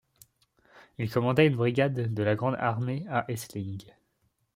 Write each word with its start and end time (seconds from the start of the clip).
Il 0.97 1.11
commandait 1.11 1.45
une 1.45 1.55
brigade 1.57 2.11
de 2.15 2.23
la 2.23 2.33
Grande 2.35 2.55
Armée 2.57 3.05
à 3.07 3.23
Essling. 3.27 3.83